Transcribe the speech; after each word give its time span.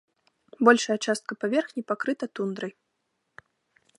Большая 0.69 0.97
частка 1.09 1.31
паверхні 1.43 1.81
пакрыта 1.93 2.25
тундрай. 2.39 2.73